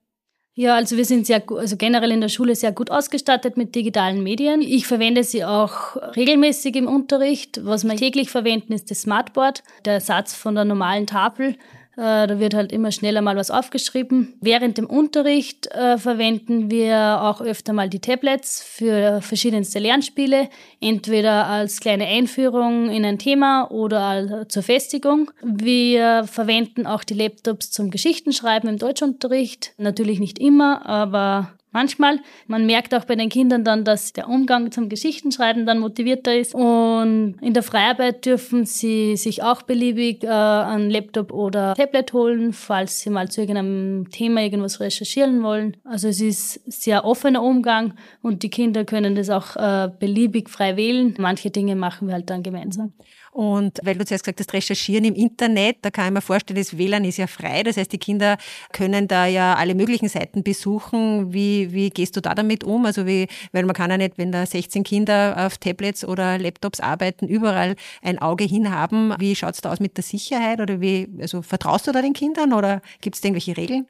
[0.56, 4.22] Ja, also wir sind sehr, also generell in der Schule sehr gut ausgestattet mit digitalen
[4.22, 4.62] Medien.
[4.62, 7.62] Ich verwende sie auch regelmäßig im Unterricht.
[7.64, 11.56] Was wir täglich verwenden, ist das Smartboard, der Ersatz von der normalen Tafel
[11.96, 14.34] Äh, da wird halt immer schneller mal was aufgeschrieben.
[14.42, 20.50] Während dem Unterricht äh, verwenden wir auch öfter mal die Tablets für verschiedenste Lernspiele,
[20.82, 25.32] entweder als kleine Einführung in ein Thema oder zur Festigung.
[25.44, 29.74] Wir verwenden auch die Laptops zum Geschichtenschreiben im Deutschunterricht.
[29.78, 32.20] Natürlich nicht immer, aber manchmal.
[32.48, 36.56] Man merkt auch bei den Kindern dann, dass der Umgang zum Geschichtenschreiben dann motivierter ist.
[36.56, 42.54] Und in der Freiarbeit dürfen sie sich auch beliebig äh, einen Laptop oder Tablet holen,
[42.54, 45.76] falls sie mal zu irgendeinem Thema irgendwas recherchieren wollen.
[45.84, 50.78] Also es ist sehr offener Umgang und die Kinder können das auch äh, beliebig frei
[50.78, 51.16] wählen.
[51.18, 52.94] Manche Dinge machen wir halt dann gemeinsam.
[53.34, 56.78] Und weil du zuerst gesagt hast, recherchieren im Internet, da kann ich mir vorstellen, das
[56.78, 57.64] WLAN ist ja frei.
[57.64, 58.38] Das heißt, die Kinder
[58.72, 61.34] können da ja alle möglichen Seiten besuchen.
[61.34, 62.86] Wie, wie gehst du da damit um?
[62.86, 66.80] Also wie, weil man kann ja nicht, wenn da 16 Kinder auf Tablets oder Laptops
[66.80, 69.16] arbeiten, überall ein Auge hinhaben.
[69.18, 70.62] Wie schaut es da aus mit der Sicherheit?
[70.62, 73.88] Oder wie, also vertraust du da den Kindern oder gibt es da irgendwelche Regeln?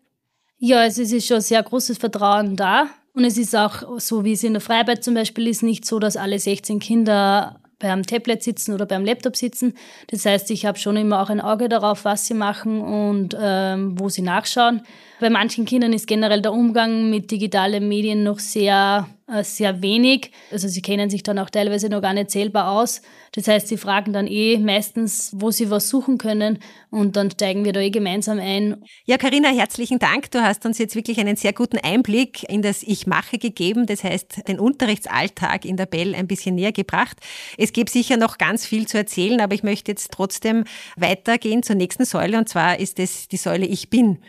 [0.57, 2.87] Ja, also es ist schon sehr großes Vertrauen da.
[3.13, 5.99] Und es ist auch so, wie es in der Freiarbeit zum Beispiel ist, nicht so,
[5.99, 9.73] dass alle 16 Kinder beim Tablet sitzen oder beim Laptop sitzen.
[10.07, 13.99] Das heißt, ich habe schon immer auch ein Auge darauf, was sie machen und ähm,
[13.99, 14.81] wo sie nachschauen.
[15.19, 19.07] Bei manchen Kindern ist generell der Umgang mit digitalen Medien noch sehr,
[19.41, 20.31] sehr wenig.
[20.51, 23.01] Also sie kennen sich dann auch teilweise noch gar nicht selber aus.
[23.31, 26.59] Das heißt, sie fragen dann eh meistens, wo sie was suchen können
[26.91, 28.83] und dann steigen wir da eh gemeinsam ein.
[29.05, 30.29] Ja, Karina, herzlichen Dank.
[30.29, 33.87] Du hast uns jetzt wirklich einen sehr guten Einblick in das Ich mache gegeben.
[33.87, 37.17] Das heißt, den Unterrichtsalltag in der Bell ein bisschen näher gebracht.
[37.57, 40.65] Es gibt sicher noch ganz viel zu erzählen, aber ich möchte jetzt trotzdem
[40.95, 44.19] weitergehen zur nächsten Säule und zwar ist es die Säule Ich bin.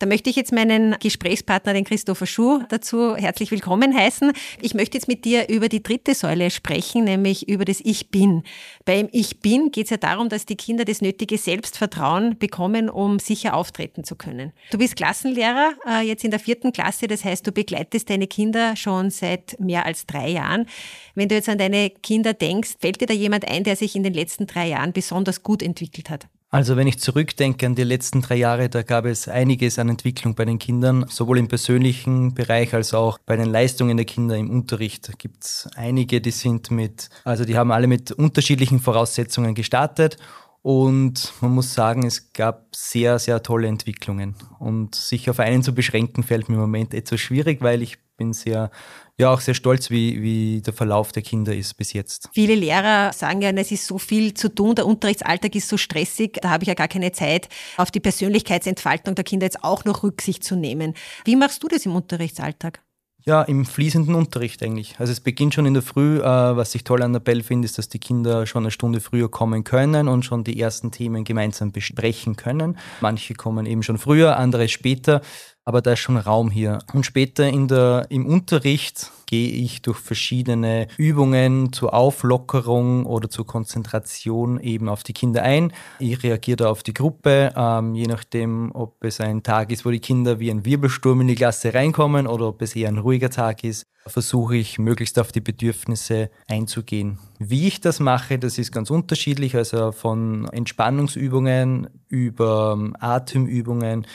[0.00, 4.32] Da möchte ich jetzt meinen Gesprächspartner, den Christopher Schuh, dazu herzlich willkommen heißen.
[4.60, 8.42] Ich möchte jetzt mit dir über die dritte Säule sprechen, nämlich über das Ich Bin.
[8.84, 13.20] Beim Ich Bin geht es ja darum, dass die Kinder das nötige Selbstvertrauen bekommen, um
[13.20, 14.52] sicher auftreten zu können.
[14.72, 18.74] Du bist Klassenlehrer, äh, jetzt in der vierten Klasse, das heißt, du begleitest deine Kinder
[18.74, 20.66] schon seit mehr als drei Jahren.
[21.14, 24.02] Wenn du jetzt an deine Kinder denkst, fällt dir da jemand ein, der sich in
[24.02, 26.26] den letzten drei Jahren besonders gut entwickelt hat?
[26.54, 30.36] Also wenn ich zurückdenke an die letzten drei Jahre, da gab es einiges an Entwicklung
[30.36, 34.50] bei den Kindern, sowohl im persönlichen Bereich als auch bei den Leistungen der Kinder im
[34.50, 35.08] Unterricht.
[35.08, 40.16] Da gibt es einige, die sind mit, also die haben alle mit unterschiedlichen Voraussetzungen gestartet
[40.64, 44.34] und man muss sagen, es gab sehr, sehr tolle Entwicklungen.
[44.58, 48.32] Und sich auf einen zu beschränken, fällt mir im Moment etwas schwierig, weil ich bin
[48.32, 48.70] sehr
[49.18, 52.30] ja auch sehr stolz, wie, wie der Verlauf der Kinder ist bis jetzt.
[52.32, 56.38] Viele Lehrer sagen ja, es ist so viel zu tun, der Unterrichtsalltag ist so stressig,
[56.40, 60.02] da habe ich ja gar keine Zeit, auf die Persönlichkeitsentfaltung der Kinder jetzt auch noch
[60.02, 60.94] Rücksicht zu nehmen.
[61.26, 62.83] Wie machst du das im Unterrichtsalltag?
[63.26, 64.96] Ja, im fließenden Unterricht eigentlich.
[64.98, 66.18] Also es beginnt schon in der Früh.
[66.18, 69.00] Äh, was ich toll an der Bell finde, ist, dass die Kinder schon eine Stunde
[69.00, 72.76] früher kommen können und schon die ersten Themen gemeinsam besprechen können.
[73.00, 75.22] Manche kommen eben schon früher, andere später
[75.64, 76.78] aber da ist schon Raum hier.
[76.92, 83.46] Und später in der, im Unterricht gehe ich durch verschiedene Übungen zur Auflockerung oder zur
[83.46, 85.72] Konzentration eben auf die Kinder ein.
[85.98, 89.90] Ich reagiere da auf die Gruppe, ähm, je nachdem, ob es ein Tag ist, wo
[89.90, 93.30] die Kinder wie ein Wirbelsturm in die Klasse reinkommen oder ob es eher ein ruhiger
[93.30, 97.18] Tag ist, versuche ich möglichst auf die Bedürfnisse einzugehen.
[97.38, 104.06] Wie ich das mache, das ist ganz unterschiedlich, also von Entspannungsübungen über ähm, Atemübungen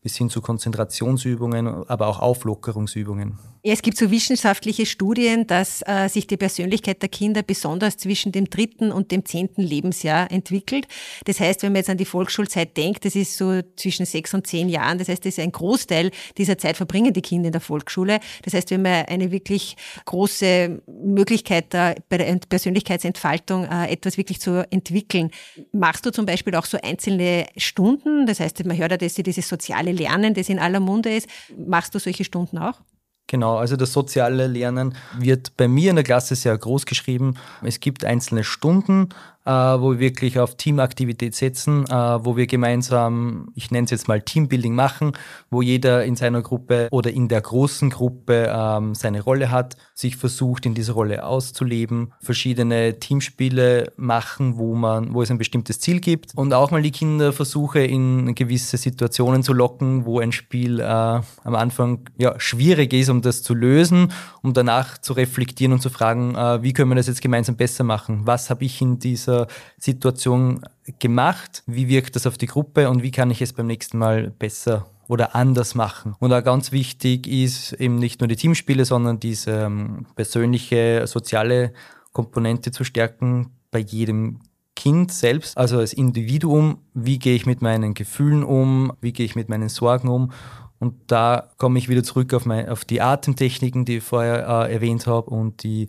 [0.00, 3.38] bis hin zu Konzentrationsübungen, aber auch Auflockerungsübungen.
[3.68, 8.32] Ja, es gibt so wissenschaftliche Studien, dass äh, sich die Persönlichkeit der Kinder besonders zwischen
[8.32, 10.86] dem dritten und dem zehnten Lebensjahr entwickelt.
[11.26, 14.46] Das heißt, wenn man jetzt an die Volksschulzeit denkt, das ist so zwischen sechs und
[14.46, 14.96] zehn Jahren.
[14.96, 18.20] Das heißt, das ist ein Großteil dieser Zeit verbringen die Kinder in der Volksschule.
[18.42, 19.76] Das heißt, wir haben eine wirklich
[20.06, 25.30] große Möglichkeit da bei der Persönlichkeitsentfaltung äh, etwas wirklich zu entwickeln.
[25.72, 28.24] Machst du zum Beispiel auch so einzelne Stunden?
[28.24, 31.28] Das heißt, man hört ja, dass sie dieses soziale Lernen, das in aller Munde ist.
[31.66, 32.80] Machst du solche Stunden auch?
[33.28, 37.34] Genau, also das soziale Lernen wird bei mir in der Klasse sehr groß geschrieben.
[37.62, 39.10] Es gibt einzelne Stunden,
[39.50, 44.20] wo wir wirklich auf Teamaktivität setzen, äh, wo wir gemeinsam, ich nenne es jetzt mal
[44.20, 45.12] Teambuilding machen,
[45.50, 50.16] wo jeder in seiner Gruppe oder in der großen Gruppe ähm, seine Rolle hat, sich
[50.16, 56.00] versucht, in dieser Rolle auszuleben, verschiedene Teamspiele machen, wo man, wo es ein bestimmtes Ziel
[56.00, 60.80] gibt und auch mal die Kinder versuche, in gewisse Situationen zu locken, wo ein Spiel
[60.80, 65.80] äh, am Anfang ja, schwierig ist, um das zu lösen, um danach zu reflektieren und
[65.80, 68.26] zu fragen, äh, wie können wir das jetzt gemeinsam besser machen?
[68.26, 69.37] Was habe ich in dieser
[69.78, 70.62] Situation
[70.98, 71.62] gemacht?
[71.66, 74.86] Wie wirkt das auf die Gruppe und wie kann ich es beim nächsten Mal besser
[75.08, 76.14] oder anders machen.
[76.20, 81.72] Und auch ganz wichtig ist eben nicht nur die Teamspiele, sondern diese ähm, persönliche, soziale
[82.12, 84.40] Komponente zu stärken bei jedem
[84.76, 89.34] Kind selbst, also als Individuum, wie gehe ich mit meinen Gefühlen um, wie gehe ich
[89.34, 90.30] mit meinen Sorgen um.
[90.78, 94.72] Und da komme ich wieder zurück auf, mein, auf die Atemtechniken, die ich vorher äh,
[94.72, 95.88] erwähnt habe und die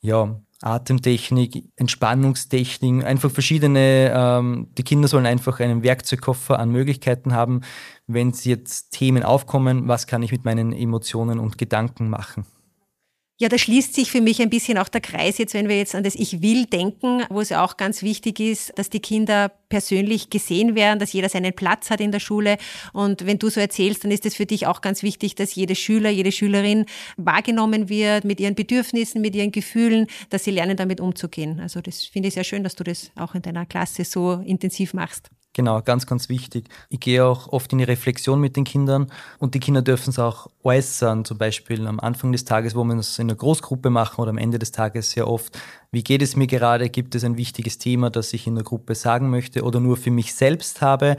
[0.00, 7.60] ja, Atemtechnik, Entspannungstechnik, einfach verschiedene, ähm, die Kinder sollen einfach einen Werkzeugkoffer an Möglichkeiten haben,
[8.06, 12.46] wenn sie jetzt Themen aufkommen, was kann ich mit meinen Emotionen und Gedanken machen.
[13.38, 15.94] Ja, da schließt sich für mich ein bisschen auch der Kreis jetzt, wenn wir jetzt
[15.94, 20.30] an das Ich will denken, wo es auch ganz wichtig ist, dass die Kinder persönlich
[20.30, 22.56] gesehen werden, dass jeder seinen Platz hat in der Schule.
[22.94, 25.74] Und wenn du so erzählst, dann ist es für dich auch ganz wichtig, dass jede
[25.74, 26.86] Schüler, jede Schülerin
[27.18, 31.60] wahrgenommen wird mit ihren Bedürfnissen, mit ihren Gefühlen, dass sie lernen, damit umzugehen.
[31.60, 34.94] Also das finde ich sehr schön, dass du das auch in deiner Klasse so intensiv
[34.94, 35.28] machst.
[35.56, 36.68] Genau, ganz, ganz wichtig.
[36.90, 39.06] Ich gehe auch oft in die Reflexion mit den Kindern
[39.38, 42.94] und die Kinder dürfen es auch äußern, zum Beispiel am Anfang des Tages, wo wir
[42.98, 45.58] es in einer Großgruppe machen oder am Ende des Tages sehr oft.
[45.90, 46.90] Wie geht es mir gerade?
[46.90, 50.10] Gibt es ein wichtiges Thema, das ich in der Gruppe sagen möchte oder nur für
[50.10, 51.16] mich selbst habe?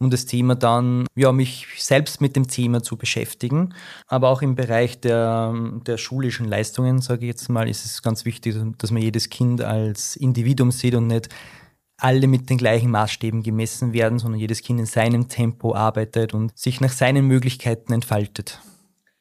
[0.00, 3.74] um das Thema dann, ja, mich selbst mit dem Thema zu beschäftigen.
[4.08, 5.54] Aber auch im Bereich der,
[5.86, 9.62] der schulischen Leistungen, sage ich jetzt mal, ist es ganz wichtig, dass man jedes Kind
[9.62, 11.28] als Individuum sieht und nicht
[11.98, 16.56] alle mit den gleichen Maßstäben gemessen werden, sondern jedes Kind in seinem Tempo arbeitet und
[16.58, 18.60] sich nach seinen Möglichkeiten entfaltet.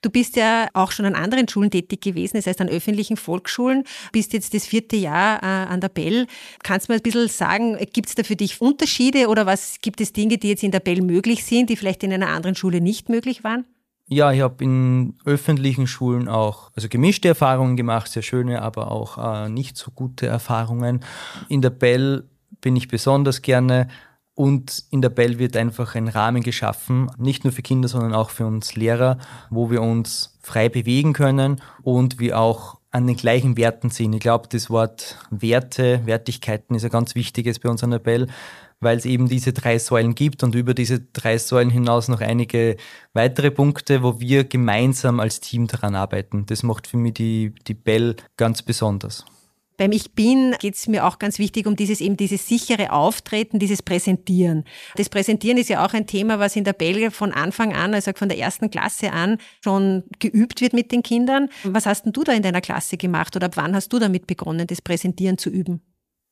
[0.04, 3.86] Du bist ja auch schon an anderen Schulen tätig gewesen, das heißt an öffentlichen Volksschulen,
[4.12, 6.28] bist jetzt das vierte Jahr äh, an der Bell.
[6.62, 10.02] Kannst du mir ein bisschen sagen, gibt es da für dich Unterschiede oder was gibt
[10.02, 12.82] es Dinge, die jetzt in der Bell möglich sind, die vielleicht in einer anderen Schule
[12.82, 13.66] nicht möglich waren?
[14.10, 19.18] Ja, ich habe in öffentlichen Schulen auch also gemischte Erfahrungen gemacht, sehr schöne, aber auch
[19.18, 21.00] äh, nicht so gute Erfahrungen.
[21.48, 22.26] In der Bell
[22.62, 23.88] bin ich besonders gerne.
[24.36, 28.32] Und in der Bell wird einfach ein Rahmen geschaffen, nicht nur für Kinder, sondern auch
[28.32, 29.20] für uns Lehrer,
[29.52, 34.14] wo wir uns frei bewegen können und wir auch an den gleichen Werten sind.
[34.14, 38.28] Ich glaube, das Wort Werte, Wertigkeiten ist ein ganz wichtiges bei uns an der Bell,
[38.80, 42.78] weil es eben diese drei Säulen gibt und über diese drei Säulen hinaus noch einige
[43.14, 46.46] weitere Punkte, wo wir gemeinsam als Team daran arbeiten.
[46.46, 49.26] Das macht für mich die, die Bell ganz besonders.
[49.78, 53.60] Beim Ich Bin geht es mir auch ganz wichtig um dieses eben dieses sichere Auftreten,
[53.60, 54.66] dieses Präsentieren.
[54.96, 58.12] Das Präsentieren ist ja auch ein Thema, was in der Belgien von Anfang an, also
[58.16, 61.50] von der ersten Klasse an, schon geübt wird mit den Kindern.
[61.64, 64.28] Was hast denn du da in deiner Klasse gemacht oder ab wann hast du damit
[64.28, 65.82] begonnen, das Präsentieren zu üben?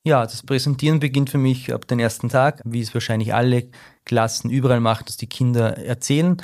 [0.04, 3.70] Ja, das Präsentieren beginnt für mich ab dem ersten Tag, wie es wahrscheinlich alle
[4.06, 6.38] Klassen überall macht, dass die Kinder erzählen.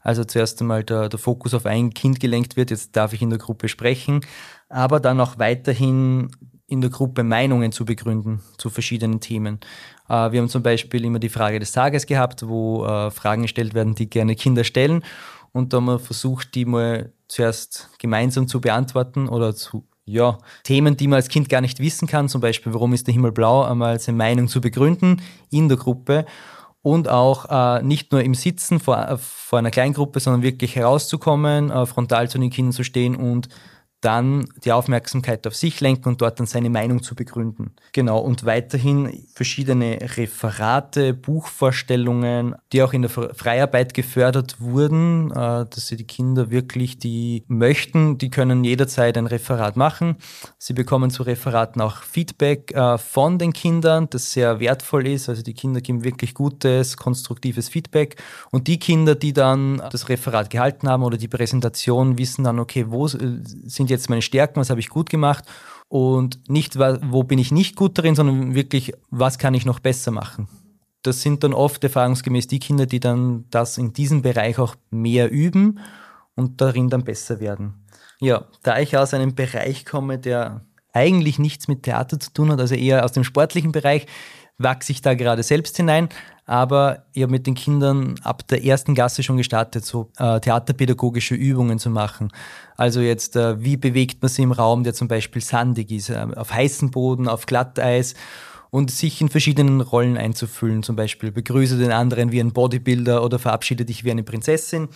[0.00, 3.30] Also zuerst einmal der, der Fokus auf ein Kind gelenkt wird, jetzt darf ich in
[3.30, 4.24] der Gruppe sprechen,
[4.72, 6.30] aber dann auch weiterhin
[6.66, 9.60] in der Gruppe Meinungen zu begründen zu verschiedenen Themen.
[10.08, 13.74] Äh, wir haben zum Beispiel immer die Frage des Tages gehabt, wo äh, Fragen gestellt
[13.74, 15.04] werden, die gerne Kinder stellen.
[15.52, 20.96] Und da haben wir versucht, die mal zuerst gemeinsam zu beantworten oder zu ja, Themen,
[20.96, 23.62] die man als Kind gar nicht wissen kann, zum Beispiel, warum ist der Himmel blau,
[23.62, 26.24] einmal seine Meinung zu begründen in der Gruppe
[26.82, 31.70] und auch äh, nicht nur im Sitzen vor, äh, vor einer Kleingruppe, sondern wirklich herauszukommen,
[31.70, 33.48] äh, frontal zu den Kindern zu stehen und
[34.02, 37.70] dann die Aufmerksamkeit auf sich lenken und dort dann seine Meinung zu begründen.
[37.92, 45.86] Genau, und weiterhin verschiedene Referate, Buchvorstellungen, die auch in der Freiarbeit gefördert wurden, äh, dass
[45.86, 50.16] sie die Kinder wirklich, die möchten, die können jederzeit ein Referat machen.
[50.58, 55.28] Sie bekommen zu Referaten auch Feedback äh, von den Kindern, das sehr wertvoll ist.
[55.28, 58.16] Also die Kinder geben wirklich gutes, konstruktives Feedback.
[58.50, 62.86] Und die Kinder, die dann das Referat gehalten haben oder die Präsentation, wissen dann, okay,
[62.88, 65.44] wo sind jetzt meine Stärken, was habe ich gut gemacht
[65.88, 70.10] und nicht, wo bin ich nicht gut darin, sondern wirklich, was kann ich noch besser
[70.10, 70.48] machen.
[71.02, 75.30] Das sind dann oft erfahrungsgemäß die Kinder, die dann das in diesem Bereich auch mehr
[75.30, 75.80] üben
[76.34, 77.74] und darin dann besser werden.
[78.20, 82.60] Ja, da ich aus einem Bereich komme, der eigentlich nichts mit Theater zu tun hat,
[82.60, 84.06] also eher aus dem sportlichen Bereich,
[84.58, 86.08] wachse ich da gerade selbst hinein.
[86.44, 91.34] Aber ich habe mit den Kindern ab der ersten Klasse schon gestartet, so äh, theaterpädagogische
[91.34, 92.32] Übungen zu machen.
[92.76, 96.26] Also jetzt, äh, wie bewegt man sich im Raum, der zum Beispiel sandig ist, äh,
[96.34, 98.14] auf heißem Boden, auf Glatteis
[98.70, 100.82] und sich in verschiedenen Rollen einzufüllen.
[100.82, 104.88] Zum Beispiel begrüße den anderen wie ein Bodybuilder oder verabschiede dich wie eine Prinzessin.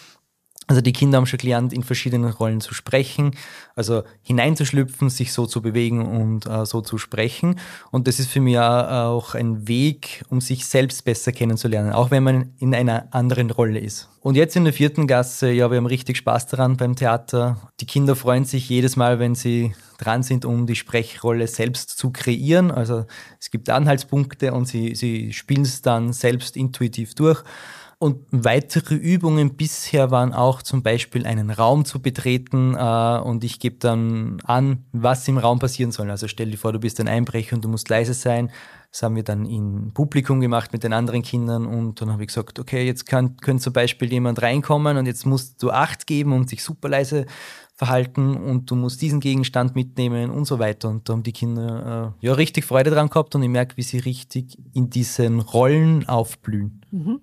[0.68, 3.33] Also die Kinder haben schon gelernt, in verschiedenen Rollen zu sprechen,
[3.76, 7.61] also hineinzuschlüpfen, sich so zu bewegen und äh, so zu sprechen.
[7.92, 12.24] Und das ist für mich auch ein Weg, um sich selbst besser kennenzulernen, auch wenn
[12.24, 14.09] man in einer anderen Rolle ist.
[14.20, 17.70] Und jetzt in der vierten Gasse, ja, wir haben richtig Spaß daran beim Theater.
[17.79, 22.11] Die Kinder freuen sich jedes Mal, wenn sie dran sind, um die Sprechrolle selbst zu
[22.11, 22.72] kreieren.
[22.72, 23.07] Also
[23.40, 27.44] es gibt Anhaltspunkte und sie, sie spielen es dann selbst intuitiv durch.
[27.98, 33.59] Und weitere Übungen bisher waren auch zum Beispiel einen Raum zu betreten äh, und ich
[33.59, 36.11] gebe dann an, was im Raum passieren soll.
[36.11, 38.50] Also stell dir vor, du bist ein Einbrecher und du musst leise sein.
[38.92, 42.28] Das haben wir dann im Publikum gemacht mit den anderen Kindern und dann habe ich
[42.28, 46.35] gesagt, okay, jetzt kann, könnte zum Beispiel jemand reinkommen und jetzt musst du Acht geben
[46.35, 47.24] und sich super leise
[47.76, 50.90] verhalten und du musst diesen Gegenstand mitnehmen und so weiter.
[50.90, 53.82] Und da haben die Kinder äh, ja richtig Freude dran gehabt und ich merke, wie
[53.82, 56.82] sie richtig in diesen Rollen aufblühen.
[56.90, 57.20] Mhm.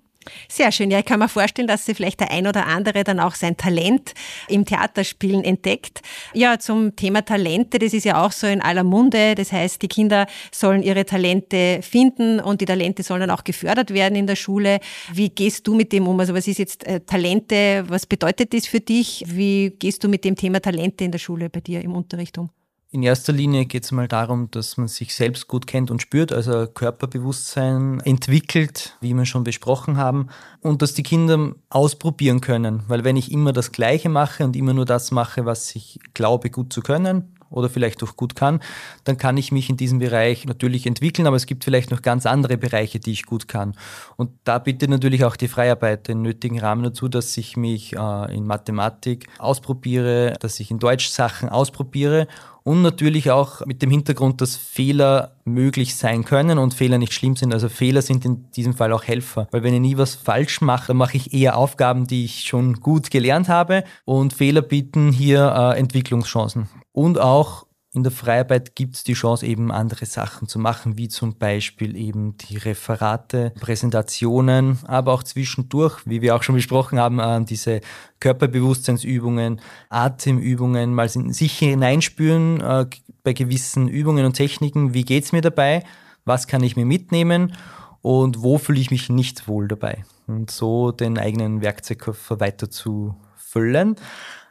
[0.48, 0.90] Sehr schön.
[0.90, 3.56] Ja, ich kann mir vorstellen, dass sie vielleicht der ein oder andere dann auch sein
[3.56, 4.12] Talent
[4.48, 6.00] im Theaterspielen entdeckt.
[6.32, 9.34] Ja, zum Thema Talente, das ist ja auch so in aller Munde.
[9.34, 13.92] Das heißt, die Kinder sollen ihre Talente finden und die Talente sollen dann auch gefördert
[13.92, 14.80] werden in der Schule.
[15.12, 16.18] Wie gehst du mit dem um?
[16.20, 17.84] Also was ist jetzt äh, Talente?
[17.88, 19.24] Was bedeutet das für dich?
[19.26, 22.50] Wie gehst du mit dem Thema Talente in der Schule bei dir im Unterricht um?
[22.94, 26.32] In erster Linie geht es mal darum, dass man sich selbst gut kennt und spürt,
[26.32, 30.28] also Körperbewusstsein entwickelt, wie wir schon besprochen haben,
[30.60, 32.84] und dass die Kinder ausprobieren können.
[32.86, 36.50] Weil wenn ich immer das Gleiche mache und immer nur das mache, was ich glaube
[36.50, 38.60] gut zu können, oder vielleicht auch gut kann,
[39.04, 42.26] dann kann ich mich in diesem Bereich natürlich entwickeln, aber es gibt vielleicht noch ganz
[42.26, 43.74] andere Bereiche, die ich gut kann.
[44.16, 48.36] Und da bitte natürlich auch die Freiarbeit den nötigen Rahmen dazu, dass ich mich äh,
[48.36, 52.26] in Mathematik ausprobiere, dass ich in Deutsch Sachen ausprobiere
[52.64, 57.36] und natürlich auch mit dem Hintergrund, dass Fehler möglich sein können und Fehler nicht schlimm
[57.36, 57.52] sind.
[57.52, 60.88] Also Fehler sind in diesem Fall auch Helfer, weil wenn ich nie was falsch mache,
[60.88, 65.54] dann mache ich eher Aufgaben, die ich schon gut gelernt habe und Fehler bieten hier
[65.54, 66.68] äh, Entwicklungschancen.
[66.94, 71.08] Und auch in der Freiarbeit gibt es die Chance, eben andere Sachen zu machen, wie
[71.08, 77.18] zum Beispiel eben die Referate, Präsentationen, aber auch zwischendurch, wie wir auch schon besprochen haben,
[77.18, 77.80] äh, diese
[78.20, 82.86] Körperbewusstseinsübungen, Atemübungen, mal sich hineinspüren äh,
[83.24, 85.82] bei gewissen Übungen und Techniken, wie geht's mir dabei,
[86.24, 87.56] was kann ich mir mitnehmen
[88.02, 90.04] und wo fühle ich mich nicht wohl dabei.
[90.28, 93.96] Und so den eigenen Werkzeugkoffer weiter zu füllen.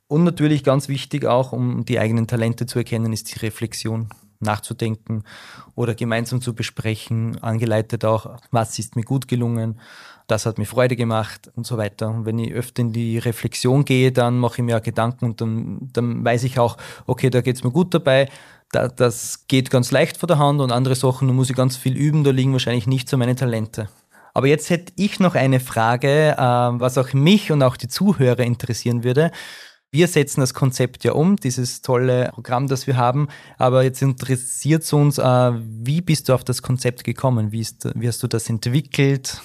[0.08, 4.10] Und natürlich ganz wichtig auch, um die eigenen Talente zu erkennen, ist die Reflexion
[4.44, 5.24] nachzudenken
[5.76, 9.80] oder gemeinsam zu besprechen, angeleitet auch, was ist mir gut gelungen,
[10.28, 12.10] das hat mir Freude gemacht und so weiter.
[12.10, 15.42] Und wenn ich öfter in die Reflexion gehe, dann mache ich mir auch Gedanken und
[15.42, 18.30] dann, dann weiß ich auch, okay, da geht es mir gut dabei,
[18.72, 21.78] da, das geht ganz leicht vor der Hand und andere Sachen, da muss ich ganz
[21.78, 23.90] viel üben, da liegen wahrscheinlich nicht so meine Talente.
[24.34, 28.40] Aber jetzt hätte ich noch eine Frage, äh, was auch mich und auch die Zuhörer
[28.40, 29.32] interessieren würde.
[29.94, 33.28] Wir setzen das Konzept ja um, dieses tolle Programm, das wir haben.
[33.60, 37.52] Aber jetzt interessiert es uns, äh, wie bist du auf das Konzept gekommen?
[37.52, 39.40] Wie, ist, wie hast du das entwickelt?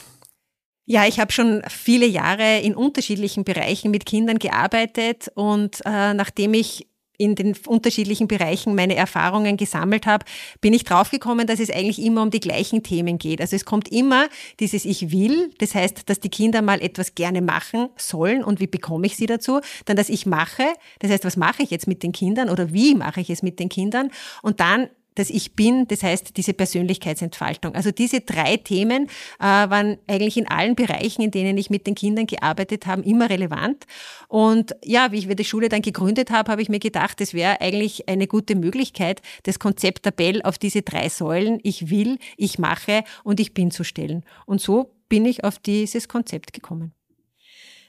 [0.86, 6.54] Ja, ich habe schon viele Jahre in unterschiedlichen Bereichen mit Kindern gearbeitet und äh, nachdem
[6.54, 10.24] ich in den unterschiedlichen Bereichen meine Erfahrungen gesammelt habe,
[10.60, 13.40] bin ich draufgekommen, dass es eigentlich immer um die gleichen Themen geht.
[13.40, 14.28] Also es kommt immer
[14.60, 18.68] dieses Ich will, das heißt, dass die Kinder mal etwas gerne machen sollen und wie
[18.68, 19.60] bekomme ich sie dazu?
[19.84, 20.64] Dann das Ich mache,
[21.00, 23.58] das heißt, was mache ich jetzt mit den Kindern oder wie mache ich es mit
[23.58, 24.10] den Kindern?
[24.42, 27.74] Und dann das Ich bin, das heißt diese Persönlichkeitsentfaltung.
[27.74, 31.94] Also diese drei Themen äh, waren eigentlich in allen Bereichen, in denen ich mit den
[31.94, 33.84] Kindern gearbeitet habe, immer relevant.
[34.28, 37.60] Und ja, wie ich die Schule dann gegründet habe, habe ich mir gedacht, das wäre
[37.60, 43.04] eigentlich eine gute Möglichkeit, das Konzept Tabell auf diese drei Säulen, ich will, ich mache
[43.24, 44.24] und ich bin zu stellen.
[44.46, 46.97] Und so bin ich auf dieses Konzept gekommen.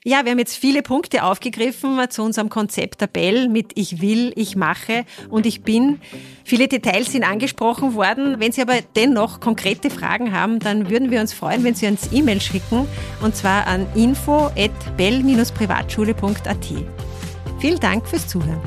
[0.05, 4.55] Ja, wir haben jetzt viele Punkte aufgegriffen zu unserem Konzept Tabell mit Ich will, ich
[4.55, 5.99] mache und ich bin.
[6.45, 8.39] Viele Details sind angesprochen worden.
[8.39, 12.13] Wenn Sie aber dennoch konkrete Fragen haben, dann würden wir uns freuen, wenn Sie uns
[12.13, 12.87] E-Mail schicken
[13.21, 16.67] und zwar an info@bell-privatschule.at.
[17.59, 18.61] Vielen Dank fürs Zuhören.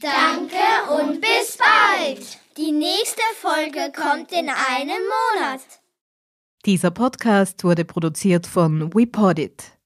[0.00, 0.54] Danke
[1.00, 2.20] und bis bald.
[2.58, 5.02] Die nächste Folge kommt in einem
[5.34, 5.77] Monat.
[6.66, 9.76] Dieser Podcast wurde produziert von WePodit.